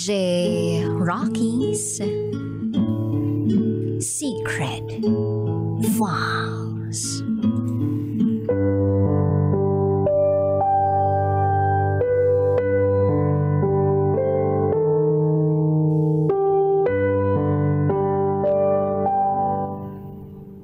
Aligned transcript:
DJ 0.00 0.80
Rocky's 0.96 2.00
Secret 4.00 4.88
Files. 5.92 7.20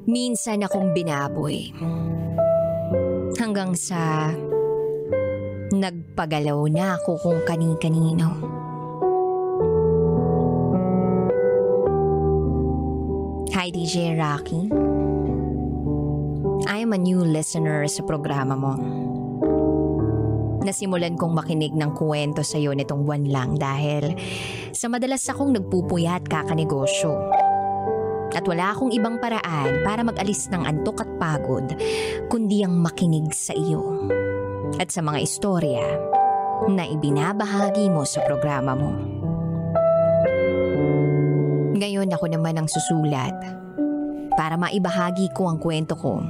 Minsan 0.09 0.65
akong 0.65 0.97
binaboy. 0.97 1.77
Hanggang 3.37 3.77
sa 3.77 4.33
nagpagalaw 5.77 6.73
na 6.73 6.97
ako 6.97 7.21
kung 7.21 7.45
kani-kanino. 7.45 8.56
Hi 13.67 13.75
DJ 13.75 14.15
Rocky. 14.15 14.71
I 16.71 16.87
am 16.87 16.95
a 16.95 17.01
new 17.03 17.19
listener 17.27 17.91
sa 17.91 18.07
programa 18.07 18.55
mo. 18.55 18.79
Nasimulan 20.63 21.19
kong 21.19 21.35
makinig 21.35 21.75
ng 21.75 21.91
kwento 21.99 22.47
sa 22.47 22.63
iyo 22.63 22.79
nitong 22.79 23.03
buwan 23.03 23.27
lang 23.27 23.59
dahil 23.59 24.15
sa 24.71 24.87
madalas 24.87 25.27
akong 25.27 25.51
nagpupuyat 25.51 26.31
kakanegosyo. 26.31 27.11
At 28.39 28.47
wala 28.47 28.71
akong 28.71 28.95
ibang 28.95 29.19
paraan 29.19 29.83
para 29.83 30.07
mag-alis 30.07 30.47
ng 30.47 30.63
antok 30.63 31.03
at 31.03 31.11
pagod 31.19 31.67
kundi 32.31 32.63
ang 32.63 32.79
makinig 32.79 33.35
sa 33.35 33.51
iyo 33.51 33.83
at 34.79 34.95
sa 34.95 35.03
mga 35.03 35.27
istorya 35.27 35.83
na 36.71 36.87
ibinabahagi 36.87 37.91
mo 37.91 38.07
sa 38.07 38.23
programa 38.31 38.79
mo. 38.79 39.16
Ngayon 41.77 42.09
ako 42.09 42.33
naman 42.33 42.57
ang 42.57 42.69
susulat 42.73 43.37
para 44.33 44.57
maibahagi 44.57 45.29
ko 45.37 45.53
ang 45.53 45.61
kwento 45.61 45.93
ko. 45.93 46.25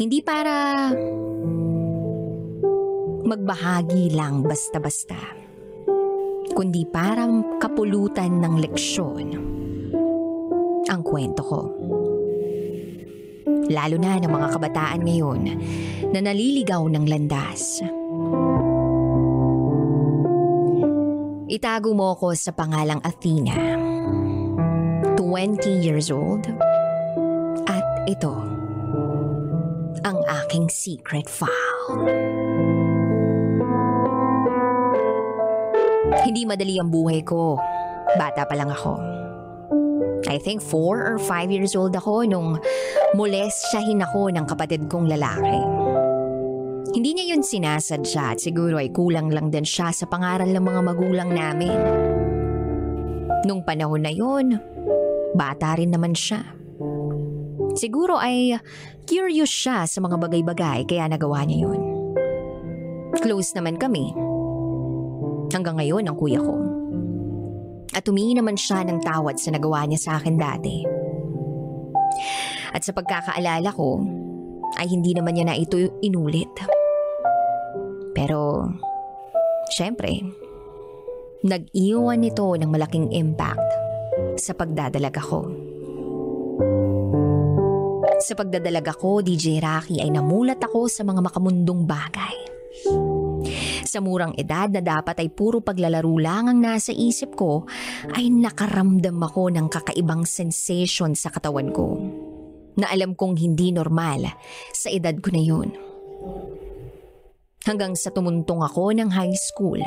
Hindi 0.00 0.24
para 0.24 0.88
magbahagi 3.24 4.16
lang 4.16 4.40
basta-basta, 4.48 5.20
kundi 6.56 6.88
para 6.88 7.28
kapulutan 7.60 8.40
ng 8.40 8.54
leksyon 8.64 9.26
ang 10.88 11.00
kwento 11.04 11.42
ko. 11.44 11.60
Lalo 13.68 13.96
na 14.00 14.20
ng 14.20 14.32
mga 14.32 14.48
kabataan 14.56 15.00
ngayon 15.04 15.40
na 16.12 16.18
naliligaw 16.20 16.84
ng 16.84 17.04
landas. 17.08 17.84
Itago 21.54 21.94
mo 21.94 22.18
ko 22.18 22.34
sa 22.34 22.50
pangalang 22.50 22.98
Athena. 23.06 23.54
20 25.14 25.86
years 25.86 26.10
old. 26.10 26.50
At 27.70 27.86
ito, 28.10 28.34
ang 30.02 30.18
aking 30.42 30.66
secret 30.66 31.30
file. 31.30 32.10
Hindi 36.26 36.42
madali 36.42 36.74
ang 36.82 36.90
buhay 36.90 37.22
ko. 37.22 37.54
Bata 38.18 38.42
pa 38.50 38.58
lang 38.58 38.74
ako. 38.74 38.98
I 40.26 40.42
think 40.42 40.58
4 40.58 40.74
or 40.74 41.22
5 41.22 41.54
years 41.54 41.78
old 41.78 41.94
ako 41.94 42.26
nung 42.26 42.58
molestyahin 43.14 44.02
ako 44.02 44.26
ng 44.34 44.42
kapatid 44.50 44.90
kong 44.90 45.06
lalaki. 45.06 45.83
Hindi 46.94 47.10
niya 47.10 47.34
yun 47.34 47.42
sinasadya 47.42 48.38
at 48.38 48.38
siguro 48.38 48.78
ay 48.78 48.94
kulang 48.94 49.26
lang 49.34 49.50
din 49.50 49.66
siya 49.66 49.90
sa 49.90 50.06
pangaral 50.06 50.46
ng 50.46 50.62
mga 50.62 50.80
magulang 50.86 51.30
namin. 51.34 51.74
Nung 53.50 53.66
panahon 53.66 54.06
na 54.06 54.14
yun, 54.14 54.54
bata 55.34 55.74
rin 55.74 55.90
naman 55.90 56.14
siya. 56.14 56.54
Siguro 57.74 58.14
ay 58.14 58.54
curious 59.10 59.50
siya 59.50 59.90
sa 59.90 59.98
mga 59.98 60.22
bagay-bagay 60.22 60.86
kaya 60.86 61.10
nagawa 61.10 61.42
niya 61.42 61.66
yun. 61.66 61.82
Close 63.18 63.58
naman 63.58 63.74
kami. 63.74 64.14
Hanggang 65.50 65.82
ngayon 65.82 66.06
ang 66.06 66.14
kuya 66.14 66.38
ko. 66.38 66.54
At 67.90 68.06
humingi 68.06 68.38
naman 68.38 68.54
siya 68.54 68.86
ng 68.86 69.02
tawad 69.02 69.34
sa 69.42 69.50
nagawa 69.50 69.82
niya 69.90 69.98
sa 69.98 70.22
akin 70.22 70.38
dati. 70.38 70.86
At 72.70 72.86
sa 72.86 72.94
pagkakaalala 72.94 73.70
ko, 73.74 73.98
ay 74.78 74.90
hindi 74.90 75.14
naman 75.14 75.38
niya 75.38 75.46
na 75.50 75.58
ito 75.58 75.78
inulit. 76.02 76.73
Pero, 78.14 78.70
syempre, 79.74 80.22
nag-iwan 81.44 82.22
nito 82.22 82.46
ng 82.54 82.70
malaking 82.70 83.12
impact 83.12 83.60
sa 84.38 84.54
pagdadalag 84.54 85.12
ako. 85.18 85.40
Sa 88.24 88.32
pagdadalag 88.38 88.86
ako, 88.88 89.20
DJ 89.20 89.60
Rocky 89.60 90.00
ay 90.00 90.08
namulat 90.08 90.62
ako 90.62 90.88
sa 90.88 91.04
mga 91.04 91.20
makamundong 91.20 91.84
bagay. 91.84 92.36
Sa 93.84 94.00
murang 94.00 94.32
edad 94.40 94.72
na 94.72 94.80
dapat 94.80 95.20
ay 95.20 95.28
puro 95.30 95.60
paglalaro 95.60 96.14
lang 96.18 96.48
ang 96.48 96.58
nasa 96.58 96.90
isip 96.90 97.36
ko, 97.36 97.68
ay 98.16 98.32
nakaramdam 98.32 99.20
ako 99.20 99.52
ng 99.52 99.66
kakaibang 99.68 100.24
sensation 100.24 101.12
sa 101.12 101.28
katawan 101.28 101.70
ko 101.70 102.00
na 102.74 102.90
alam 102.90 103.14
kong 103.14 103.38
hindi 103.38 103.70
normal 103.70 104.34
sa 104.74 104.90
edad 104.90 105.14
ko 105.22 105.30
na 105.30 105.42
yun. 105.42 105.93
Hanggang 107.64 107.96
sa 107.96 108.12
tumuntong 108.12 108.60
ako 108.60 108.92
ng 108.92 109.08
high 109.08 109.32
school. 109.32 109.80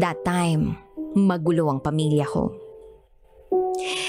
That 0.00 0.24
time, 0.24 0.80
magulo 1.12 1.68
ang 1.68 1.84
pamilya 1.84 2.24
ko. 2.24 2.48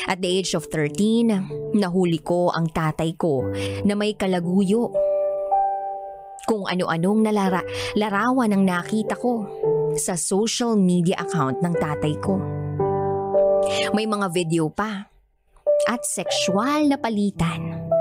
At 0.07 0.23
the 0.23 0.31
age 0.31 0.55
of 0.55 0.71
13, 0.71 1.75
nahuli 1.75 2.23
ko 2.23 2.55
ang 2.55 2.71
tatay 2.71 3.19
ko 3.19 3.51
na 3.83 3.99
may 3.99 4.15
kalaguyo. 4.15 4.95
Kung 6.47 6.67
ano-anong 6.67 7.19
nalara 7.19 7.63
larawan 7.99 8.51
ang 8.55 8.63
nakita 8.63 9.19
ko 9.19 9.43
sa 9.99 10.15
social 10.15 10.79
media 10.79 11.19
account 11.19 11.59
ng 11.59 11.73
tatay 11.75 12.15
ko. 12.19 12.39
May 13.91 14.07
mga 14.07 14.27
video 14.31 14.71
pa 14.71 15.11
at 15.87 16.01
sexual 16.07 16.87
na 16.87 16.95
palitan. 16.95 17.91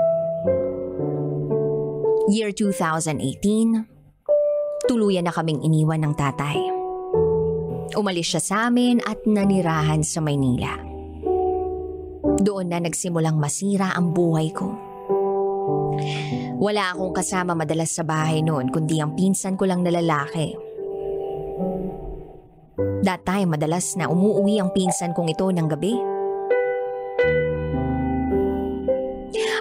Year 2.31 2.55
2018, 2.55 4.87
tuluyan 4.87 5.27
na 5.27 5.35
kaming 5.35 5.67
iniwan 5.67 5.99
ng 5.99 6.15
tatay. 6.15 6.55
Umalis 7.91 8.31
siya 8.31 8.39
sa 8.39 8.55
amin 8.71 9.03
at 9.03 9.19
nanirahan 9.27 9.99
sa 9.99 10.23
Maynila. 10.23 10.79
Doon 12.39 12.71
na 12.71 12.79
nagsimulang 12.79 13.35
masira 13.35 13.91
ang 13.91 14.15
buhay 14.15 14.47
ko. 14.55 14.71
Wala 16.55 16.95
akong 16.95 17.11
kasama 17.11 17.51
madalas 17.51 17.99
sa 17.99 18.07
bahay 18.07 18.39
noon 18.39 18.71
kundi 18.71 19.03
ang 19.03 19.11
pinsan 19.11 19.59
ko 19.59 19.67
lang 19.67 19.83
na 19.83 19.91
lalaki. 19.91 20.55
That 23.03 23.27
time 23.27 23.59
madalas 23.59 23.99
na 23.99 24.07
umuuwi 24.07 24.63
ang 24.63 24.71
pinsan 24.71 25.11
kong 25.11 25.35
ito 25.35 25.51
ng 25.51 25.67
gabi. 25.67 25.99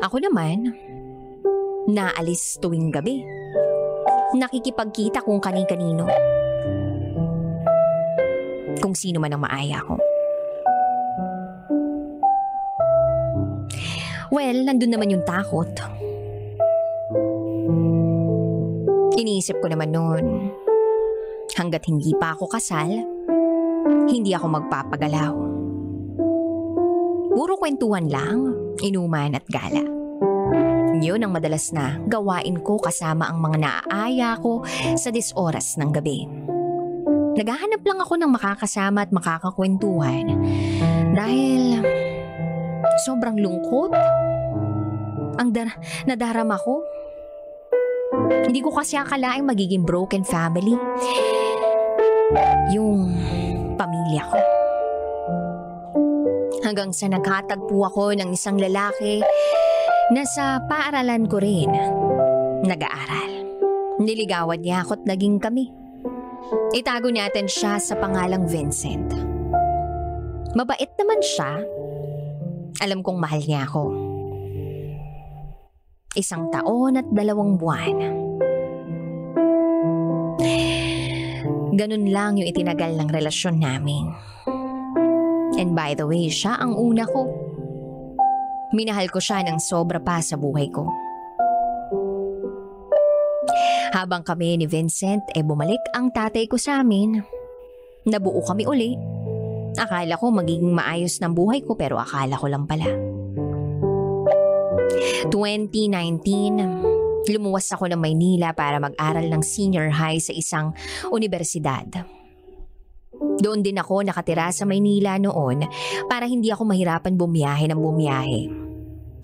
Ako 0.07 0.23
naman, 0.23 0.90
naalis 1.89 2.61
tuwing 2.61 2.93
gabi. 2.93 3.25
Nakikipagkita 4.37 5.25
kung 5.25 5.41
kani-kanino. 5.41 6.05
Kung 8.81 8.93
sino 8.93 9.21
man 9.21 9.33
ang 9.33 9.43
maaya 9.45 9.81
ko. 9.84 9.97
Well, 14.31 14.63
nandun 14.63 14.95
naman 14.95 15.10
yung 15.10 15.27
takot. 15.27 15.71
Iniisip 19.19 19.59
ko 19.59 19.66
naman 19.66 19.91
noon, 19.91 20.54
hanggat 21.59 21.84
hindi 21.91 22.15
pa 22.15 22.33
ako 22.39 22.47
kasal, 22.47 22.89
hindi 24.07 24.31
ako 24.33 24.47
magpapagalaw. 24.49 25.34
Puro 27.34 27.59
kwentuhan 27.59 28.07
lang, 28.07 28.54
inuman 28.81 29.34
at 29.34 29.45
gala. 29.51 30.00
Yun 31.01 31.25
ang 31.25 31.33
madalas 31.33 31.73
na 31.73 31.97
gawain 32.05 32.61
ko 32.61 32.77
kasama 32.77 33.25
ang 33.25 33.41
mga 33.41 33.57
naaaya 33.57 34.37
ko 34.37 34.61
sa 35.01 35.09
disoras 35.09 35.81
ng 35.81 35.91
gabi. 35.97 36.29
Naghahanap 37.41 37.81
lang 37.81 37.99
ako 38.05 38.21
ng 38.21 38.31
makakasama 38.37 39.09
at 39.09 39.11
makakakwentuhan 39.17 40.29
dahil 41.17 41.81
sobrang 43.01 43.41
lungkot 43.41 43.97
ang 45.41 45.49
dar 45.57 45.73
nadarama 46.05 46.61
ko. 46.61 46.85
Hindi 48.45 48.61
ko 48.61 48.69
kasi 48.69 49.01
akalaing 49.01 49.49
magiging 49.49 49.89
broken 49.89 50.21
family 50.21 50.77
yung 52.77 53.09
pamilya 53.81 54.23
ko. 54.29 54.41
Hanggang 56.61 56.93
sa 56.93 57.09
nagkatagpo 57.09 57.89
ako 57.89 58.13
ng 58.21 58.37
isang 58.37 58.61
lalaki 58.61 59.25
na 60.10 60.27
sa 60.27 60.59
paaralan 60.66 61.30
ko 61.30 61.39
rin 61.39 61.71
nag-aaral. 62.66 63.30
Niligawan 64.03 64.59
niya 64.59 64.83
ako 64.83 64.98
at 64.98 65.04
naging 65.07 65.39
kami. 65.39 65.71
Itago 66.74 67.15
natin 67.15 67.47
siya 67.47 67.78
sa 67.78 67.95
pangalang 67.95 68.51
Vincent. 68.51 69.15
Mabait 70.59 70.91
naman 70.98 71.21
siya. 71.22 71.62
Alam 72.83 73.07
kong 73.07 73.18
mahal 73.22 73.39
niya 73.39 73.71
ako. 73.71 73.84
Isang 76.18 76.51
taon 76.51 76.98
at 76.98 77.06
dalawang 77.15 77.54
buwan. 77.54 77.97
Ganun 81.71 82.10
lang 82.10 82.34
yung 82.34 82.51
itinagal 82.51 82.98
ng 82.98 83.09
relasyon 83.15 83.63
namin. 83.63 84.10
And 85.54 85.71
by 85.78 85.95
the 85.95 86.03
way, 86.03 86.27
siya 86.27 86.59
ang 86.59 86.74
una 86.74 87.06
ko. 87.06 87.30
Minahal 88.71 89.11
ko 89.11 89.19
siya 89.19 89.43
ng 89.43 89.59
sobra 89.59 89.99
pa 89.99 90.22
sa 90.22 90.39
buhay 90.39 90.71
ko. 90.71 90.87
Habang 93.91 94.22
kami 94.22 94.63
ni 94.63 94.71
Vincent 94.71 95.27
e 95.34 95.43
bumalik 95.43 95.83
ang 95.91 96.15
tatay 96.15 96.47
ko 96.47 96.55
sa 96.55 96.78
amin, 96.78 97.19
nabuo 98.07 98.39
kami 98.47 98.63
uli. 98.63 98.95
Akala 99.75 100.15
ko 100.15 100.31
magiging 100.31 100.71
maayos 100.71 101.19
ng 101.19 101.34
buhay 101.34 101.67
ko 101.67 101.75
pero 101.75 101.99
akala 101.99 102.39
ko 102.39 102.47
lang 102.47 102.71
pala. 102.71 102.87
2019, 105.27 107.27
lumuwas 107.27 107.66
ako 107.75 107.91
ng 107.91 107.99
Maynila 107.99 108.55
para 108.55 108.78
mag-aral 108.78 109.27
ng 109.27 109.43
senior 109.43 109.91
high 109.91 110.23
sa 110.23 110.31
isang 110.31 110.71
universidad. 111.11 112.07
Doon 113.41 113.65
din 113.65 113.81
ako 113.81 114.05
nakatira 114.07 114.53
sa 114.55 114.69
Maynila 114.69 115.19
noon 115.19 115.65
para 116.07 116.28
hindi 116.28 116.53
ako 116.53 116.69
mahirapan 116.69 117.16
bumiyahe 117.16 117.73
ng 117.73 117.81
bumiyahe. 117.81 118.59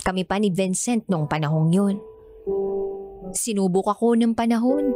Kami 0.06 0.22
pa 0.22 0.38
ni 0.38 0.54
Vincent 0.54 1.02
nung 1.10 1.26
panahong 1.26 1.74
yun. 1.74 1.98
Sinubok 3.34 3.90
ako 3.90 4.14
ng 4.14 4.38
panahon. 4.38 4.94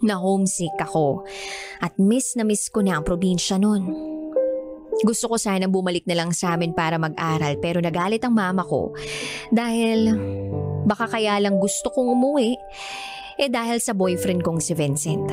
Na 0.00 0.16
homesick 0.16 0.72
ako 0.80 1.28
at 1.84 1.92
miss 2.00 2.34
na 2.34 2.42
miss 2.42 2.72
ko 2.72 2.80
na 2.80 2.96
ang 2.96 3.04
probinsya 3.04 3.60
nun. 3.60 3.84
Gusto 5.04 5.28
ko 5.28 5.36
sana 5.36 5.68
bumalik 5.68 6.08
na 6.08 6.16
lang 6.16 6.32
sa 6.32 6.56
amin 6.56 6.72
para 6.72 6.96
mag-aral 6.96 7.60
pero 7.60 7.84
nagalit 7.84 8.24
ang 8.24 8.34
mama 8.34 8.66
ko 8.66 8.96
dahil 9.54 10.10
baka 10.88 11.06
kaya 11.06 11.38
lang 11.38 11.60
gusto 11.62 11.92
kong 11.94 12.18
umuwi 12.18 12.58
eh 13.38 13.48
dahil 13.52 13.78
sa 13.78 13.94
boyfriend 13.94 14.42
kong 14.42 14.58
si 14.58 14.72
Vincent. 14.74 15.28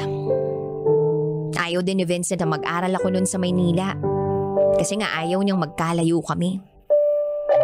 Ayaw 1.58 1.82
din 1.82 2.04
ni 2.04 2.06
Vincent 2.06 2.44
na 2.44 2.50
mag-aral 2.50 2.94
ako 2.94 3.08
nun 3.10 3.26
sa 3.26 3.42
Maynila 3.42 3.98
kasi 4.78 5.02
nga 5.02 5.18
ayaw 5.18 5.42
niyang 5.42 5.60
magkalayo 5.60 6.22
kami. 6.22 6.69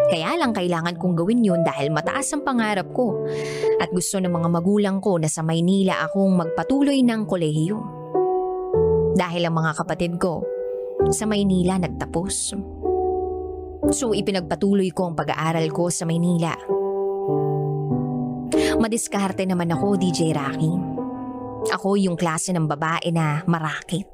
Kaya 0.05 0.37
lang 0.37 0.53
kailangan 0.53 1.01
kong 1.01 1.17
gawin 1.17 1.41
yun 1.41 1.65
dahil 1.65 1.89
mataas 1.89 2.29
ang 2.33 2.45
pangarap 2.45 2.93
ko 2.93 3.25
at 3.81 3.89
gusto 3.89 4.21
ng 4.21 4.29
mga 4.29 4.49
magulang 4.53 4.97
ko 5.01 5.17
na 5.17 5.25
sa 5.25 5.41
Maynila 5.41 6.05
akong 6.05 6.33
magpatuloy 6.37 7.01
ng 7.01 7.21
kolehiyo. 7.25 7.77
Dahil 9.17 9.49
ang 9.49 9.55
mga 9.57 9.71
kapatid 9.81 10.21
ko 10.21 10.45
sa 11.09 11.25
Maynila 11.25 11.81
nagtapos. 11.81 12.53
So 13.93 14.13
ipinagpatuloy 14.13 14.93
ko 14.93 15.09
ang 15.09 15.15
pag-aaral 15.17 15.69
ko 15.73 15.89
sa 15.89 16.05
Maynila. 16.05 16.53
Madiskarte 18.75 19.47
naman 19.47 19.73
ako, 19.73 19.97
DJ 19.97 20.35
Rocky. 20.35 20.94
Ako 21.73 21.97
yung 21.97 22.13
klase 22.13 22.53
ng 22.53 22.69
babae 22.69 23.09
na 23.09 23.41
marakit. 23.49 24.05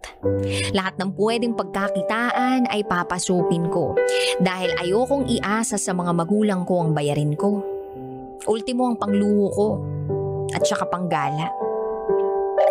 Lahat 0.72 0.96
ng 0.96 1.12
pwedeng 1.18 1.58
pagkakitaan 1.58 2.70
ay 2.72 2.86
papasukin 2.88 3.68
ko 3.68 3.98
dahil 4.40 4.72
ayokong 4.80 5.28
iasa 5.42 5.76
sa 5.76 5.92
mga 5.92 6.12
magulang 6.16 6.64
ko 6.64 6.86
ang 6.86 6.96
bayarin 6.96 7.36
ko. 7.36 7.60
Ultimo 8.48 8.88
ang 8.88 8.98
pangluho 8.98 9.48
ko 9.52 9.68
at 10.56 10.64
saka 10.64 10.88
panggala. 10.88 11.52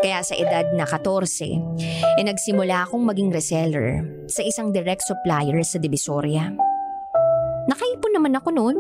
Kaya 0.01 0.25
sa 0.25 0.33
edad 0.33 0.65
na 0.73 0.89
14, 0.89 2.17
eh 2.17 2.25
nagsimula 2.25 2.89
akong 2.89 3.05
maging 3.05 3.29
reseller 3.29 4.01
sa 4.33 4.41
isang 4.41 4.73
direct 4.73 5.05
supplier 5.05 5.61
sa 5.61 5.77
Divisoria. 5.77 6.49
Nakaipon 7.69 8.17
naman 8.17 8.33
ako 8.33 8.49
noon. 8.49 8.77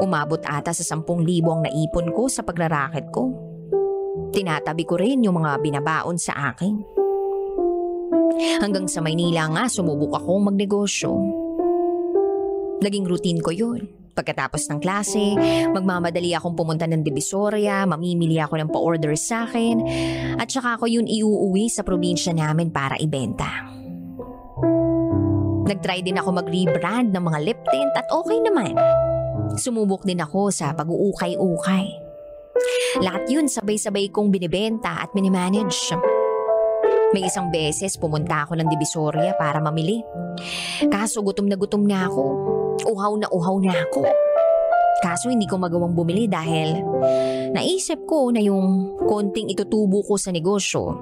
Umabot 0.00 0.40
ata 0.48 0.72
sa 0.72 0.84
10,000 0.96 1.04
ang 1.44 1.60
naipon 1.68 2.08
ko 2.16 2.32
sa 2.32 2.40
pagraraket 2.40 3.12
ko. 3.12 3.47
Tinatabi 4.32 4.84
ko 4.84 5.00
rin 5.00 5.24
yung 5.24 5.40
mga 5.40 5.60
binabaon 5.60 6.20
sa 6.20 6.52
akin. 6.52 6.98
Hanggang 8.62 8.86
sa 8.86 9.02
Maynila 9.02 9.50
nga 9.50 9.64
sumubok 9.66 10.20
akong 10.20 10.52
magnegosyo. 10.52 11.12
Naging 12.78 13.06
routine 13.10 13.42
ko 13.42 13.50
yun. 13.50 13.80
Pagkatapos 14.18 14.66
ng 14.66 14.82
klase, 14.82 15.38
magmamadali 15.70 16.34
akong 16.34 16.58
pumunta 16.58 16.90
ng 16.90 17.06
Divisoria, 17.06 17.86
mamimili 17.86 18.42
ako 18.42 18.58
ng 18.58 18.70
pa-order 18.70 19.14
sa 19.14 19.46
akin, 19.46 19.78
at 20.34 20.50
saka 20.50 20.74
ako 20.74 20.90
yun 20.90 21.06
iuuwi 21.06 21.70
sa 21.70 21.86
probinsya 21.86 22.34
namin 22.34 22.74
para 22.74 22.98
ibenta. 22.98 23.46
Nagtry 25.70 26.02
din 26.02 26.18
ako 26.18 26.42
mag-rebrand 26.42 27.14
ng 27.14 27.24
mga 27.30 27.38
lip 27.46 27.60
tint 27.70 27.94
at 27.94 28.10
okay 28.10 28.42
naman. 28.42 28.74
Sumubok 29.54 30.02
din 30.02 30.18
ako 30.18 30.50
sa 30.50 30.74
pag-uukay-ukay. 30.74 32.07
Lahat 33.04 33.24
yun 33.30 33.46
sabay-sabay 33.46 34.10
kong 34.10 34.32
binibenta 34.32 35.02
at 35.02 35.12
minimanage. 35.14 35.94
May 37.16 37.24
isang 37.24 37.48
beses 37.48 37.96
pumunta 37.96 38.44
ako 38.44 38.60
ng 38.60 38.68
Divisoria 38.68 39.32
para 39.40 39.64
mamili. 39.64 40.04
Kaso 40.92 41.24
gutom 41.24 41.48
na 41.48 41.56
gutom 41.56 41.88
na 41.88 42.04
ako. 42.04 42.24
Uhaw 42.84 43.12
na 43.16 43.28
uhaw 43.32 43.56
na 43.64 43.72
ako. 43.88 44.04
Kaso 44.98 45.30
hindi 45.30 45.46
ko 45.46 45.56
magawang 45.56 45.94
bumili 45.94 46.26
dahil 46.26 46.82
naisip 47.54 48.04
ko 48.04 48.34
na 48.34 48.42
yung 48.42 48.98
konting 49.08 49.48
itutubo 49.48 50.02
ko 50.04 50.18
sa 50.18 50.34
negosyo 50.34 51.00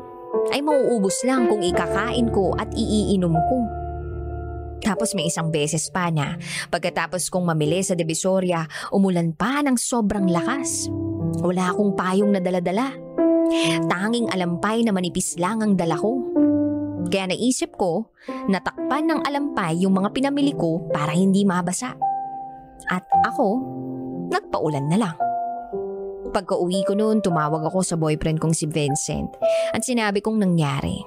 ay 0.52 0.60
mauubos 0.62 1.24
lang 1.26 1.48
kung 1.48 1.64
ikakain 1.64 2.28
ko 2.30 2.54
at 2.54 2.70
iiinom 2.76 3.34
ko. 3.34 3.58
Tapos 4.84 5.16
may 5.18 5.26
isang 5.26 5.50
beses 5.50 5.90
pa 5.90 6.12
na 6.14 6.38
pagkatapos 6.70 7.26
kong 7.32 7.50
mamili 7.50 7.82
sa 7.82 7.98
Divisoria, 7.98 8.68
umulan 8.94 9.34
pa 9.34 9.58
ng 9.64 9.74
sobrang 9.74 10.30
lakas. 10.30 10.86
Wala 11.40 11.72
akong 11.72 11.92
payong 11.96 12.32
na 12.32 12.40
daladala. 12.40 12.92
Tanging 13.86 14.32
alampay 14.32 14.82
na 14.82 14.90
manipis 14.90 15.36
lang 15.36 15.62
ang 15.62 15.76
dala 15.78 15.96
ko. 15.96 16.18
Kaya 17.06 17.30
naisip 17.30 17.78
ko, 17.78 18.10
natakpan 18.50 19.06
ng 19.06 19.20
alampay 19.22 19.78
yung 19.78 19.94
mga 19.94 20.10
pinamili 20.10 20.52
ko 20.56 20.90
para 20.90 21.14
hindi 21.14 21.46
mabasa. 21.46 21.94
At 22.90 23.06
ako, 23.26 23.46
nagpaulan 24.30 24.90
na 24.90 24.98
lang. 24.98 25.16
Pagka 26.34 26.58
uwi 26.58 26.82
ko 26.82 26.98
noon, 26.98 27.22
tumawag 27.22 27.62
ako 27.70 27.80
sa 27.86 27.94
boyfriend 27.94 28.42
kong 28.42 28.52
si 28.52 28.66
Vincent 28.66 29.30
at 29.72 29.86
sinabi 29.86 30.18
kong 30.18 30.42
nangyari. 30.42 30.98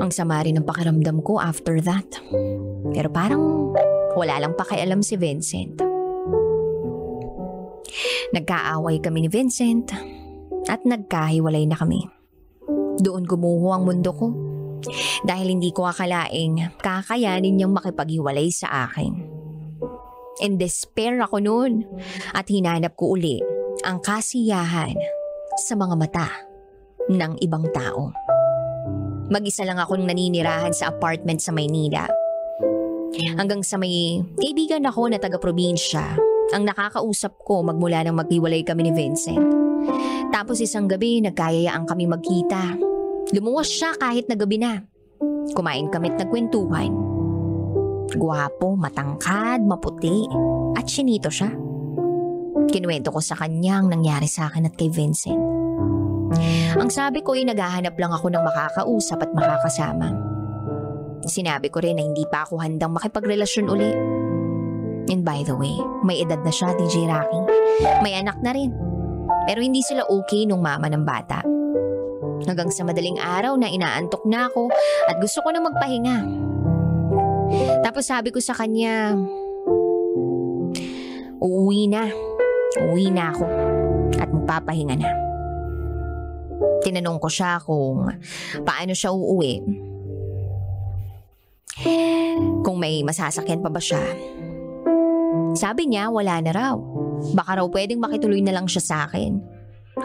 Ang 0.00 0.10
sama 0.10 0.42
rin 0.42 0.58
ng 0.58 0.66
pakiramdam 0.66 1.22
ko 1.22 1.38
after 1.38 1.78
that. 1.84 2.08
Pero 2.90 3.06
parang 3.12 3.70
wala 4.18 4.42
lang 4.42 4.56
pakialam 4.58 5.04
si 5.04 5.14
Vincent. 5.14 5.91
Nagkaaway 8.32 9.00
kami 9.02 9.26
ni 9.26 9.28
Vincent 9.28 9.92
at 10.68 10.82
nagkahiwalay 10.86 11.68
na 11.68 11.76
kami. 11.76 12.06
Doon 13.02 13.24
gumuho 13.26 13.72
ang 13.74 13.88
mundo 13.88 14.12
ko 14.12 14.28
dahil 15.22 15.54
hindi 15.54 15.70
ko 15.70 15.86
akalaing 15.86 16.78
kakayanin 16.82 17.54
niyang 17.54 17.74
makipaghiwalay 17.74 18.50
sa 18.50 18.88
akin. 18.90 19.12
In 20.42 20.58
despair 20.58 21.20
ako 21.22 21.38
noon 21.38 21.84
at 22.34 22.48
hinanap 22.48 22.96
ko 22.98 23.14
uli 23.14 23.38
ang 23.84 24.00
kasiyahan 24.00 24.96
sa 25.60 25.76
mga 25.76 25.94
mata 25.94 26.28
ng 27.12 27.32
ibang 27.44 27.68
tao. 27.70 28.10
Mag-isa 29.32 29.64
lang 29.64 29.80
akong 29.80 30.04
naninirahan 30.04 30.74
sa 30.76 30.92
apartment 30.92 31.40
sa 31.40 31.54
Maynila. 31.54 32.04
Hanggang 33.36 33.60
sa 33.60 33.76
may 33.76 34.24
kaibigan 34.40 34.88
ako 34.88 35.12
na 35.12 35.20
taga-probinsya 35.20 36.31
ang 36.52 36.68
nakakausap 36.68 37.40
ko 37.42 37.64
magmula 37.64 38.04
nang 38.04 38.20
maghiwalay 38.20 38.60
kami 38.62 38.86
ni 38.88 38.92
Vincent. 38.92 39.40
Tapos 40.28 40.60
isang 40.60 40.84
gabi 40.84 41.24
nagkayayaan 41.24 41.88
kami 41.88 42.04
magkita. 42.04 42.76
Lumuwas 43.32 43.72
siya 43.72 43.96
kahit 43.96 44.28
na 44.28 44.36
gabi 44.36 44.60
na. 44.60 44.84
Kumain 45.56 45.88
kami 45.88 46.12
at 46.12 46.20
nagkwentuhan. 46.20 46.92
Guwapo, 48.12 48.76
matangkad, 48.76 49.64
maputi, 49.64 50.28
at 50.76 50.84
sinito 50.84 51.32
siya. 51.32 51.48
Kinuwento 52.68 53.08
ko 53.08 53.24
sa 53.24 53.34
kanya 53.40 53.80
ang 53.80 53.88
nangyari 53.88 54.28
sa 54.28 54.52
akin 54.52 54.68
at 54.68 54.76
kay 54.76 54.92
Vincent. 54.92 55.40
Ang 56.76 56.88
sabi 56.92 57.24
ko 57.24 57.32
ay 57.36 57.48
naghahanap 57.48 57.96
lang 57.96 58.12
ako 58.12 58.32
ng 58.32 58.44
makakausap 58.44 59.24
at 59.24 59.30
makakasama. 59.32 60.12
Sinabi 61.24 61.72
ko 61.72 61.80
rin 61.80 61.96
na 61.96 62.04
hindi 62.04 62.24
pa 62.28 62.44
ako 62.44 62.60
handang 62.60 62.92
makipagrelasyon 62.92 63.66
uli 63.68 63.92
And 65.10 65.26
by 65.26 65.42
the 65.42 65.58
way, 65.58 65.74
may 66.06 66.22
edad 66.22 66.42
na 66.46 66.52
siya, 66.54 66.74
DJ 66.78 67.10
Rocky. 67.10 67.40
May 68.04 68.14
anak 68.14 68.38
na 68.38 68.54
rin. 68.54 68.70
Pero 69.50 69.58
hindi 69.58 69.82
sila 69.82 70.06
okay 70.06 70.46
nung 70.46 70.62
mama 70.62 70.86
ng 70.86 71.02
bata. 71.02 71.42
Hanggang 72.46 72.70
sa 72.70 72.86
madaling 72.86 73.18
araw 73.18 73.54
na 73.58 73.70
inaantok 73.70 74.22
na 74.26 74.50
ako 74.50 74.70
at 75.10 75.18
gusto 75.18 75.42
ko 75.42 75.50
na 75.50 75.62
magpahinga. 75.62 76.18
Tapos 77.82 78.06
sabi 78.06 78.30
ko 78.30 78.38
sa 78.38 78.54
kanya, 78.54 79.14
uuwi 81.42 81.90
na. 81.90 82.06
Uuwi 82.82 83.10
na 83.10 83.34
ako 83.34 83.46
at 84.18 84.28
magpapahinga 84.30 84.96
na. 84.96 85.10
Tinanong 86.82 87.18
ko 87.18 87.28
siya 87.30 87.62
kung 87.62 88.06
paano 88.62 88.92
siya 88.94 89.10
uuwi. 89.14 89.54
Kung 92.62 92.78
may 92.78 93.02
masasakyan 93.02 93.62
pa 93.62 93.70
ba 93.70 93.82
siya. 93.82 94.02
Sabi 95.52 95.88
niya 95.88 96.08
wala 96.08 96.40
na 96.40 96.52
raw. 96.52 96.76
Baka 97.36 97.62
raw 97.62 97.66
pwedeng 97.68 98.02
makituloy 98.02 98.40
na 98.42 98.56
lang 98.56 98.66
siya 98.66 98.82
sa 98.82 98.96
akin. 99.06 99.38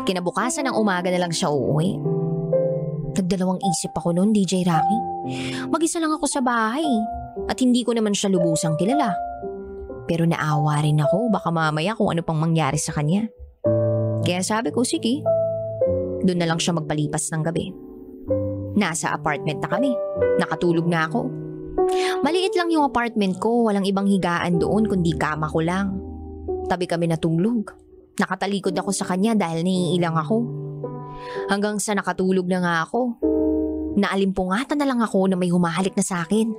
Kinabukasan 0.04 0.68
ng 0.68 0.76
umaga 0.76 1.08
na 1.08 1.24
lang 1.24 1.34
siya 1.34 1.50
uuwi. 1.50 1.98
Nagdalawang 3.18 3.58
isip 3.64 3.96
ako 3.98 4.14
noon, 4.14 4.30
DJ 4.30 4.62
Rocky. 4.68 5.00
Mag-isa 5.68 5.98
lang 5.98 6.14
ako 6.14 6.30
sa 6.30 6.44
bahay 6.44 6.86
at 7.50 7.58
hindi 7.58 7.82
ko 7.82 7.96
naman 7.96 8.14
siya 8.14 8.30
lubusang 8.30 8.78
kilala. 8.78 9.16
Pero 10.08 10.24
naawa 10.24 10.80
rin 10.86 11.02
ako 11.02 11.34
baka 11.34 11.50
mamaya 11.50 11.98
kung 11.98 12.14
ano 12.14 12.22
pang 12.22 12.40
mangyari 12.40 12.78
sa 12.78 12.94
kanya. 12.94 13.28
Kaya 14.24 14.44
sabi 14.44 14.70
ko, 14.70 14.84
sige. 14.86 15.24
Doon 16.24 16.40
na 16.40 16.48
lang 16.48 16.60
siya 16.60 16.76
magpalipas 16.76 17.32
ng 17.32 17.44
gabi. 17.44 17.72
Nasa 18.78 19.16
apartment 19.16 19.64
na 19.64 19.70
kami. 19.72 19.92
Nakatulog 20.38 20.86
na 20.86 21.10
ako. 21.10 21.47
Maliit 22.22 22.54
lang 22.58 22.70
yung 22.74 22.88
apartment 22.88 23.40
ko, 23.40 23.68
walang 23.68 23.88
ibang 23.88 24.08
higaan 24.10 24.60
doon 24.60 24.88
kundi 24.88 25.16
kama 25.16 25.48
ko 25.48 25.64
lang. 25.64 25.96
Tabi 26.68 26.84
kami 26.84 27.08
natulog. 27.08 27.72
Nakatalikod 28.18 28.74
ako 28.76 28.92
sa 28.92 29.06
kanya 29.08 29.38
dahil 29.38 29.64
naiilang 29.64 30.18
ako. 30.18 30.38
Hanggang 31.48 31.78
sa 31.78 31.94
nakatulog 31.94 32.50
na 32.50 32.60
nga 32.60 32.76
ako. 32.84 33.22
Naalimpungatan 33.98 34.78
na 34.78 34.88
lang 34.90 35.00
ako 35.02 35.32
na 35.32 35.38
may 35.40 35.50
humahalik 35.50 35.94
na 35.96 36.06
sa 36.06 36.26
akin. 36.26 36.54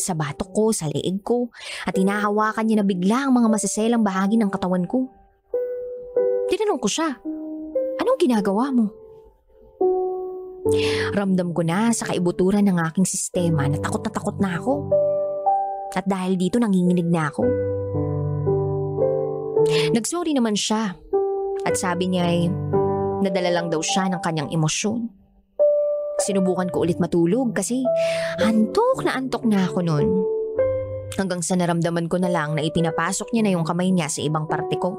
Sa 0.00 0.16
batok 0.16 0.50
ko, 0.52 0.64
sa 0.72 0.88
leeg 0.88 1.20
ko, 1.20 1.52
at 1.84 1.96
hinahawakan 1.96 2.64
niya 2.64 2.80
na 2.80 2.86
bigla 2.88 3.28
ang 3.28 3.32
mga 3.36 3.48
masaselang 3.52 4.00
bahagi 4.00 4.40
ng 4.40 4.48
katawan 4.48 4.88
ko. 4.88 5.08
Tinanong 6.48 6.80
ko 6.80 6.88
siya, 6.88 7.20
anong 8.00 8.18
ginagawa 8.20 8.72
mo? 8.72 9.01
Ramdam 11.10 11.50
ko 11.50 11.66
na 11.66 11.90
sa 11.90 12.06
kaibuturan 12.06 12.62
ng 12.70 12.78
aking 12.86 13.02
sistema 13.02 13.66
na 13.66 13.82
takot 13.82 14.02
na 14.06 14.10
takot 14.14 14.36
na 14.38 14.50
ako. 14.54 14.74
At 15.92 16.08
dahil 16.08 16.40
dito 16.40 16.56
nanginginig 16.56 17.04
na 17.04 17.28
ako. 17.28 17.42
Nagsorry 19.94 20.32
naman 20.34 20.56
siya 20.56 20.96
at 21.62 21.74
sabi 21.78 22.10
niya 22.10 22.26
ay 22.26 22.50
nadala 23.22 23.50
lang 23.54 23.70
daw 23.70 23.78
siya 23.78 24.10
ng 24.10 24.20
kanyang 24.22 24.50
emosyon. 24.50 25.06
Sinubukan 26.22 26.70
ko 26.70 26.86
ulit 26.86 27.02
matulog 27.02 27.54
kasi 27.54 27.82
antok 28.38 29.02
na 29.06 29.18
antok 29.18 29.44
na 29.46 29.66
ako 29.66 29.78
noon. 29.82 30.06
Hanggang 31.18 31.44
sa 31.44 31.58
naramdaman 31.58 32.08
ko 32.08 32.16
na 32.16 32.32
lang 32.32 32.56
na 32.56 32.64
ipinapasok 32.64 33.34
niya 33.34 33.42
na 33.44 33.52
yung 33.52 33.66
kamay 33.66 33.92
niya 33.92 34.08
sa 34.08 34.24
ibang 34.24 34.48
parte 34.48 34.78
ko. 34.80 34.96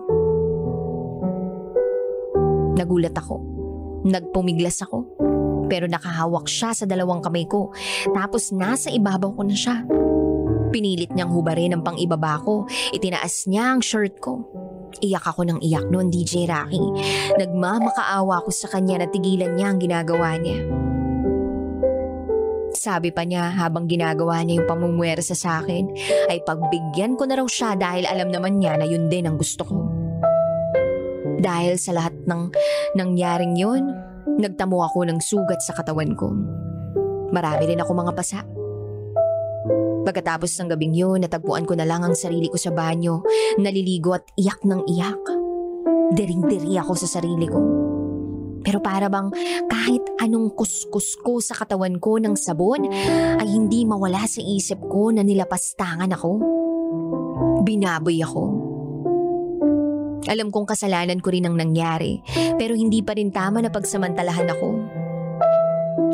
Nagulat 2.77 3.15
ako. 3.17 3.35
Nagpumiglas 4.03 4.83
ako. 4.83 5.12
Pero 5.67 5.85
nakahawak 5.87 6.47
siya 6.49 6.73
sa 6.73 6.85
dalawang 6.87 7.23
kamay 7.23 7.47
ko. 7.47 7.71
Tapos 8.11 8.51
nasa 8.51 8.89
ibabaw 8.89 9.33
ko 9.35 9.41
na 9.43 9.55
siya. 9.55 9.83
Pinilit 10.73 11.13
niyang 11.13 11.29
hubarin 11.29 11.77
ang 11.77 11.85
pang-ibaba 11.85 12.41
ko. 12.41 12.65
Itinaas 12.95 13.45
niya 13.45 13.77
ang 13.77 13.81
shirt 13.85 14.17
ko. 14.17 14.41
Iyak 15.01 15.25
ako 15.25 15.45
ng 15.49 15.59
iyak 15.61 15.89
noon, 15.89 16.13
DJ 16.13 16.45
Rocky. 16.45 16.81
Nagmamakaawa 17.37 18.45
ko 18.45 18.49
sa 18.53 18.69
kanya 18.69 19.01
na 19.01 19.07
tigilan 19.09 19.57
niya 19.57 19.73
ang 19.73 19.79
ginagawa 19.81 20.37
niya. 20.37 20.65
Sabi 22.73 23.15
pa 23.15 23.23
niya 23.23 23.53
habang 23.53 23.87
ginagawa 23.87 24.43
niya 24.43 24.59
yung 24.59 24.67
pamumwersa 24.67 25.37
sa 25.37 25.63
akin 25.63 25.93
ay 26.27 26.41
pagbigyan 26.43 27.15
ko 27.15 27.23
na 27.23 27.39
raw 27.39 27.47
siya 27.47 27.77
dahil 27.79 28.03
alam 28.03 28.27
naman 28.33 28.59
niya 28.59 28.75
na 28.75 28.83
yun 28.83 29.07
din 29.07 29.29
ang 29.29 29.37
gusto 29.39 29.63
ko. 29.63 29.77
Dahil 31.39 31.79
sa 31.79 31.95
lahat 31.95 32.11
ng 32.27 32.51
nangyaring 32.99 33.55
yun, 33.55 33.87
nagtamo 34.39 34.77
ako 34.85 35.05
ng 35.09 35.19
sugat 35.21 35.61
sa 35.61 35.75
katawan 35.77 36.13
ko. 36.17 36.33
Marami 37.33 37.63
rin 37.65 37.81
ako 37.81 37.91
mga 37.93 38.13
pasa. 38.13 38.39
Pagkatapos 40.03 40.51
ng 40.59 40.69
gabing 40.75 40.93
yun, 40.93 41.23
natagpuan 41.23 41.63
ko 41.63 41.73
na 41.79 41.87
lang 41.87 42.03
ang 42.03 42.13
sarili 42.13 42.51
ko 42.51 42.59
sa 42.59 42.75
banyo, 42.75 43.23
naliligo 43.57 44.13
at 44.13 44.27
iyak 44.35 44.59
ng 44.67 44.83
iyak. 44.85 45.23
Dering-deri 46.13 46.75
ako 46.77 46.93
sa 46.99 47.07
sarili 47.07 47.47
ko. 47.47 47.61
Pero 48.63 48.79
para 48.79 49.11
bang 49.11 49.27
kahit 49.67 50.03
anong 50.23 50.55
kuskus 50.55 51.19
ko 51.19 51.43
sa 51.43 51.55
katawan 51.55 51.99
ko 51.99 52.15
ng 52.15 52.35
sabon 52.39 52.87
ay 53.39 53.47
hindi 53.47 53.83
mawala 53.83 54.23
sa 54.23 54.39
isip 54.39 54.79
ko 54.87 55.11
na 55.11 55.19
nilapastangan 55.19 56.11
ako. 56.15 56.31
Binaboy 57.63 58.23
ako. 58.23 58.72
Alam 60.31 60.55
kong 60.55 60.71
kasalanan 60.71 61.19
ko 61.19 61.35
rin 61.35 61.43
ang 61.43 61.59
nangyari 61.59 62.23
pero 62.55 62.77
hindi 62.77 63.03
pa 63.03 63.11
rin 63.17 63.33
tama 63.33 63.59
na 63.59 63.67
pagsamantalahan 63.67 64.47
ako. 64.47 64.69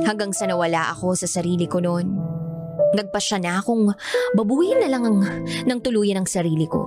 Hanggang 0.07 0.33
sa 0.33 0.49
nawala 0.49 0.89
ako 0.95 1.13
sa 1.13 1.27
sarili 1.29 1.69
ko 1.69 1.83
noon. 1.83 2.17
Nagpasya 2.97 3.37
na 3.37 3.61
akong 3.61 3.93
babuhin 4.33 4.81
na 4.81 4.89
lang 4.89 5.05
ang, 5.05 5.21
ng 5.69 5.79
tuluyan 5.85 6.23
ang 6.23 6.27
sarili 6.29 6.65
ko. 6.65 6.81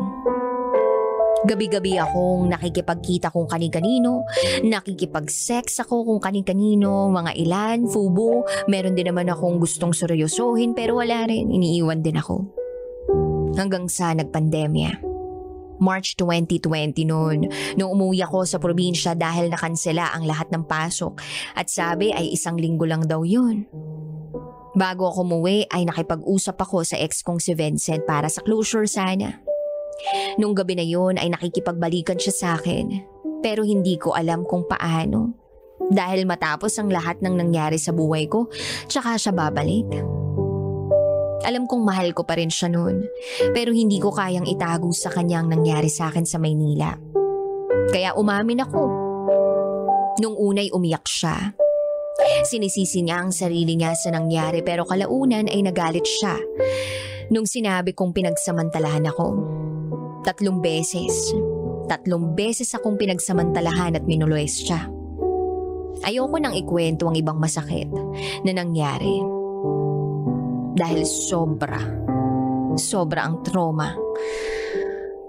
Gabi-gabi 1.43 1.99
akong 1.99 2.50
nakikipagkita 2.50 3.35
kung 3.35 3.50
kani-kanino, 3.50 4.26
nakikipag-sex 4.62 5.83
ako 5.83 6.07
kung 6.07 6.21
kani-kanino, 6.23 7.11
mga 7.11 7.35
ilan, 7.35 7.79
fubo, 7.91 8.47
meron 8.71 8.95
din 8.95 9.11
naman 9.11 9.26
akong 9.26 9.59
gustong 9.59 9.91
seryosohin 9.91 10.75
pero 10.75 11.02
wala 11.02 11.26
rin, 11.26 11.50
iniiwan 11.50 12.02
din 12.02 12.19
ako. 12.19 12.47
Hanggang 13.59 13.91
sa 13.91 14.14
nagpandemya. 14.14 15.12
March 15.83 16.15
2020 16.15 17.11
noon, 17.11 17.51
nung 17.75 17.99
umuwi 17.99 18.23
ako 18.23 18.47
sa 18.47 18.62
probinsya 18.62 19.19
dahil 19.19 19.51
nakansela 19.51 20.15
ang 20.15 20.23
lahat 20.31 20.47
ng 20.55 20.62
pasok 20.62 21.19
at 21.59 21.67
sabi 21.67 22.15
ay 22.15 22.31
isang 22.31 22.55
linggo 22.55 22.87
lang 22.87 23.03
daw 23.03 23.27
yun. 23.27 23.67
Bago 24.79 25.11
ako 25.11 25.27
umuwi 25.27 25.67
ay 25.69 25.85
nakipag-usap 25.85 26.57
ako 26.57 26.87
sa 26.87 26.97
ex 26.97 27.21
kong 27.21 27.43
si 27.43 27.53
Vincent 27.53 28.07
para 28.07 28.31
sa 28.31 28.41
closure 28.41 28.87
sana. 28.87 29.43
Nung 30.41 30.57
gabi 30.57 30.79
na 30.79 30.87
yun 30.87 31.21
ay 31.21 31.29
nakikipagbalikan 31.29 32.17
siya 32.17 32.33
sa 32.33 32.49
akin 32.57 33.12
pero 33.43 33.67
hindi 33.67 33.99
ko 33.99 34.15
alam 34.15 34.47
kung 34.47 34.65
paano. 34.65 35.35
Dahil 35.93 36.25
matapos 36.25 36.79
ang 36.79 36.89
lahat 36.89 37.21
ng 37.21 37.35
nangyari 37.37 37.77
sa 37.77 37.91
buhay 37.91 38.31
ko, 38.31 38.47
tsaka 38.87 39.19
siya 39.19 39.35
babalik. 39.35 40.22
Alam 41.43 41.67
kong 41.67 41.83
mahal 41.83 42.15
ko 42.15 42.23
pa 42.23 42.39
rin 42.39 42.51
siya 42.51 42.71
noon, 42.71 43.03
pero 43.51 43.75
hindi 43.75 43.99
ko 43.99 44.15
kayang 44.15 44.47
itago 44.47 44.95
sa 44.95 45.11
kanya 45.11 45.43
ang 45.43 45.51
nangyari 45.51 45.91
sa 45.91 46.07
akin 46.07 46.23
sa 46.23 46.39
Maynila. 46.39 46.95
Kaya 47.91 48.15
umamin 48.15 48.63
ako. 48.63 48.85
Nung 50.23 50.39
unay 50.39 50.71
umiyak 50.71 51.03
siya. 51.03 51.57
Sinisisi 52.47 53.03
niya 53.03 53.27
ang 53.27 53.35
sarili 53.35 53.75
niya 53.75 53.97
sa 53.99 54.15
nangyari 54.15 54.63
pero 54.63 54.87
kalaunan 54.87 55.51
ay 55.51 55.67
nagalit 55.67 56.07
siya. 56.07 56.39
Nung 57.35 57.49
sinabi 57.49 57.91
kong 57.91 58.15
pinagsamantalahan 58.15 59.11
ako. 59.11 59.27
Tatlong 60.23 60.63
beses. 60.63 61.35
Tatlong 61.91 62.39
beses 62.39 62.71
akong 62.79 62.95
pinagsamantalahan 62.95 63.99
at 63.99 64.05
minulues 64.07 64.63
siya. 64.63 64.87
Ayoko 66.07 66.39
nang 66.39 66.55
ikwento 66.55 67.11
ang 67.11 67.19
ibang 67.19 67.43
masakit 67.43 67.91
na 68.47 68.53
nangyari 68.55 69.42
dahil 70.73 71.05
sobra, 71.05 71.81
sobra 72.81 73.29
ang 73.29 73.45
trauma 73.45 73.93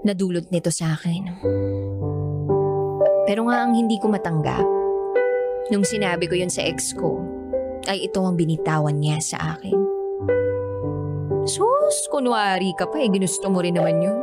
na 0.03 0.15
dulot 0.15 0.47
nito 0.51 0.71
sa 0.71 0.95
akin. 0.95 1.23
Pero 3.23 3.47
nga 3.47 3.63
ang 3.63 3.75
hindi 3.75 3.99
ko 3.99 4.11
matanggap, 4.11 4.67
nung 5.71 5.83
sinabi 5.83 6.27
ko 6.27 6.35
yun 6.35 6.51
sa 6.51 6.63
ex 6.63 6.95
ko, 6.95 7.19
ay 7.87 8.07
ito 8.07 8.23
ang 8.23 8.39
binitawan 8.39 8.95
niya 8.99 9.19
sa 9.19 9.55
akin. 9.55 9.75
Sus, 11.43 12.07
kunwari 12.07 12.71
ka 12.79 12.87
pa 12.87 13.03
eh, 13.03 13.11
ginusto 13.11 13.51
mo 13.51 13.59
rin 13.59 13.75
naman 13.75 13.99
yun. 13.99 14.19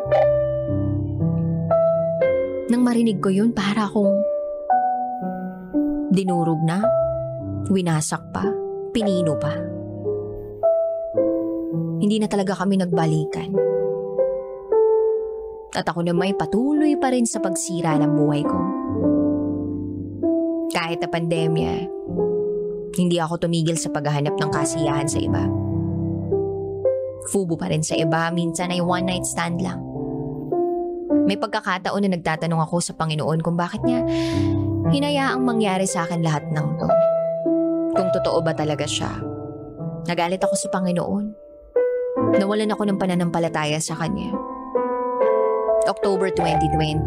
Nang 2.72 2.80
marinig 2.80 3.20
ko 3.20 3.28
yun, 3.28 3.52
para 3.52 3.88
akong 3.88 4.24
dinurog 6.12 6.64
na, 6.64 6.80
winasak 7.68 8.24
pa, 8.32 8.48
pinino 8.96 9.36
pa 9.36 9.79
hindi 12.00 12.16
na 12.16 12.26
talaga 12.26 12.56
kami 12.56 12.80
nagbalikan. 12.80 13.52
At 15.76 15.86
ako 15.86 16.02
na 16.02 16.16
may 16.16 16.34
patuloy 16.34 16.98
pa 16.98 17.14
rin 17.14 17.28
sa 17.28 17.38
pagsira 17.38 17.94
ng 18.00 18.12
buhay 18.16 18.42
ko. 18.42 18.58
Kahit 20.74 20.98
na 21.04 21.08
pandemya, 21.12 21.72
hindi 22.98 23.16
ako 23.22 23.46
tumigil 23.46 23.78
sa 23.78 23.92
paghahanap 23.94 24.34
ng 24.34 24.50
kasiyahan 24.50 25.06
sa 25.06 25.20
iba. 25.22 25.46
Fubo 27.30 27.54
pa 27.54 27.70
rin 27.70 27.86
sa 27.86 27.94
iba, 27.94 28.32
minsan 28.34 28.74
ay 28.74 28.82
one 28.82 29.06
night 29.06 29.22
stand 29.28 29.62
lang. 29.62 29.78
May 31.30 31.38
pagkakataon 31.38 32.02
na 32.02 32.18
nagtatanong 32.18 32.64
ako 32.66 32.82
sa 32.82 32.96
Panginoon 32.98 33.38
kung 33.38 33.54
bakit 33.54 33.86
niya 33.86 34.02
hinayaang 34.90 35.46
mangyari 35.46 35.86
sa 35.86 36.02
akin 36.02 36.26
lahat 36.26 36.42
ng 36.50 36.68
to. 36.80 36.90
Kung 37.94 38.08
totoo 38.10 38.42
ba 38.42 38.50
talaga 38.50 38.82
siya. 38.82 39.10
Nagalit 40.10 40.42
ako 40.42 40.54
sa 40.58 40.72
Panginoon 40.74 41.49
Nawalan 42.18 42.74
ako 42.74 42.82
ng 42.88 42.98
pananampalataya 42.98 43.78
sa 43.78 43.94
kanya. 43.94 44.34
October 45.86 46.34
2020. 46.34 47.06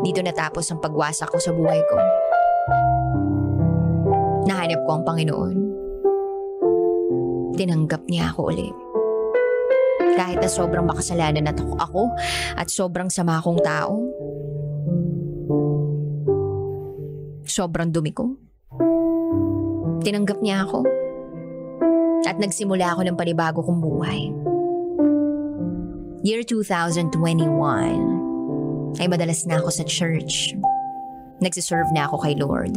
Dito 0.00 0.20
natapos 0.24 0.64
ang 0.72 0.80
pagwasak 0.82 1.30
ko 1.30 1.38
sa 1.38 1.54
buhay 1.54 1.78
ko. 1.86 1.96
Nahanap 4.48 4.80
ko 4.88 4.90
ang 4.96 5.04
Panginoon. 5.06 5.56
Tinanggap 7.54 8.08
niya 8.08 8.32
ako 8.32 8.50
ulit. 8.50 8.74
Kahit 10.16 10.42
na 10.42 10.50
sobrang 10.50 10.88
makasalanan 10.88 11.46
na 11.46 11.54
ako 11.54 12.10
at 12.56 12.66
sobrang 12.72 13.12
sama 13.12 13.38
akong 13.38 13.60
tao. 13.60 14.08
Sobrang 17.44 17.92
dumi 17.92 18.16
ko. 18.16 18.39
Tinanggap 20.00 20.40
niya 20.40 20.64
ako. 20.64 20.88
At 22.24 22.40
nagsimula 22.40 22.94
ako 22.94 23.02
ng 23.04 23.16
panibago 23.16 23.60
kong 23.64 23.80
buhay. 23.80 24.32
Year 26.20 26.44
2021 26.44 27.08
ay 29.00 29.06
madalas 29.08 29.48
na 29.48 29.56
ako 29.60 29.70
sa 29.72 29.84
church. 29.88 30.52
Nagsiserve 31.40 31.88
na 31.96 32.04
ako 32.04 32.20
kay 32.20 32.36
Lord. 32.36 32.76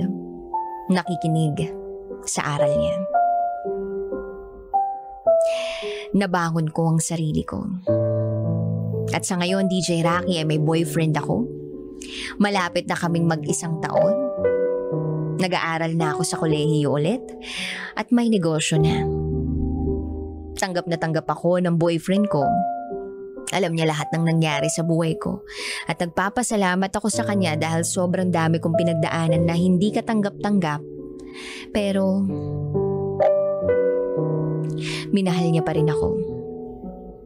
Nakikinig 0.88 1.68
sa 2.24 2.56
aral 2.56 2.72
niya. 2.72 2.96
Nabangon 6.16 6.72
ko 6.72 6.96
ang 6.96 7.04
sarili 7.04 7.44
ko. 7.44 7.68
At 9.12 9.28
sa 9.28 9.36
ngayon, 9.36 9.68
DJ 9.68 10.00
Rocky 10.06 10.40
ay 10.40 10.48
may 10.48 10.62
boyfriend 10.62 11.20
ako. 11.20 11.44
Malapit 12.40 12.88
na 12.88 12.96
kaming 12.96 13.28
mag-isang 13.28 13.84
taon. 13.84 14.16
Nag-aaral 15.44 15.92
na 16.00 16.16
ako 16.16 16.24
sa 16.24 16.40
kolehiyo 16.40 16.96
ulit 16.96 17.20
at 18.00 18.08
may 18.16 18.32
negosyo 18.32 18.80
na. 18.80 19.04
Tanggap 20.56 20.88
na 20.88 20.96
tanggap 20.96 21.28
ako 21.28 21.60
ng 21.60 21.76
boyfriend 21.76 22.32
ko. 22.32 22.48
Alam 23.52 23.76
niya 23.76 23.92
lahat 23.92 24.08
ng 24.16 24.24
nangyari 24.24 24.72
sa 24.72 24.88
buhay 24.88 25.20
ko 25.20 25.44
at 25.92 26.00
nagpapasalamat 26.00 26.90
ako 26.96 27.12
sa 27.12 27.28
kanya 27.28 27.60
dahil 27.60 27.84
sobrang 27.84 28.32
dami 28.32 28.64
kong 28.64 28.80
pinagdaanan 28.80 29.44
na 29.44 29.54
hindi 29.60 29.92
katanggap-tanggap. 29.92 30.80
Pero 31.76 32.24
minahal 35.12 35.52
niya 35.52 35.62
pa 35.68 35.76
rin 35.76 35.92
ako 35.92 36.10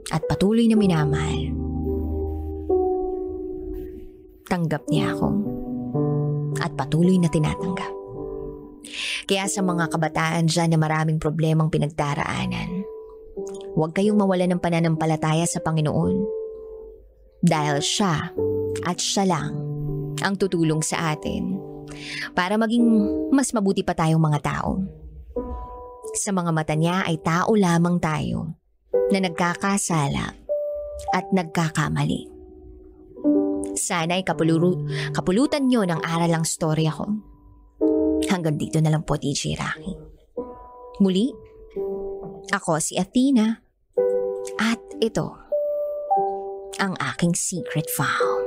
at 0.10 0.26
patuloy 0.26 0.66
na 0.66 0.74
minamahal. 0.74 1.54
Tanggap 4.50 4.90
niya 4.90 5.14
ako 5.14 5.30
at 6.60 6.74
patuloy 6.74 7.22
na 7.22 7.30
tinatanggap. 7.30 7.97
Kaya 9.28 9.46
sa 9.48 9.62
mga 9.64 9.92
kabataan 9.92 10.48
dyan 10.48 10.76
na 10.76 10.80
maraming 10.80 11.20
problemang 11.20 11.72
pinagdaraanan, 11.72 12.84
huwag 13.78 13.92
kayong 13.94 14.18
mawala 14.18 14.50
ng 14.50 14.62
pananampalataya 14.62 15.46
sa 15.46 15.62
Panginoon. 15.62 16.16
Dahil 17.44 17.78
siya 17.84 18.34
at 18.84 18.98
siya 18.98 19.30
lang 19.30 19.54
ang 20.22 20.34
tutulong 20.36 20.82
sa 20.82 21.14
atin 21.14 21.58
para 22.34 22.58
maging 22.58 22.84
mas 23.30 23.54
mabuti 23.54 23.86
pa 23.86 23.94
tayong 23.94 24.22
mga 24.22 24.40
tao. 24.42 24.82
Sa 26.18 26.34
mga 26.34 26.50
mata 26.50 26.74
niya 26.74 27.06
ay 27.06 27.22
tao 27.22 27.54
lamang 27.54 28.02
tayo 28.02 28.58
na 29.14 29.22
nagkakasala 29.22 30.34
at 31.14 31.26
nagkakamali. 31.30 32.26
Sana 33.78 34.18
ay 34.18 34.26
kapuluru, 34.26 34.90
kapulutan 35.14 35.70
nyo 35.70 35.86
ng 35.86 36.02
aral 36.02 36.34
ang 36.34 36.46
storya 36.46 36.90
ko. 36.90 37.37
Hanggang 38.28 38.60
dito 38.60 38.78
na 38.84 38.92
lang 38.92 39.04
po, 39.08 39.16
DJ 39.16 39.56
Rocky. 39.56 39.94
Muli, 41.04 41.30
ako 42.52 42.82
si 42.82 42.98
Athena 42.98 43.62
at 44.58 44.82
ito 45.04 45.36
ang 46.82 46.94
aking 46.98 47.34
secret 47.34 47.86
file. 47.94 48.47